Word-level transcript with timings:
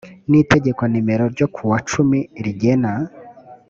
n 0.29 0.31
itegeko 0.41 0.81
nimero 0.91 1.25
ryo 1.33 1.47
kuwa 1.55 1.77
cumi 1.89 2.19
rigena 2.43 2.93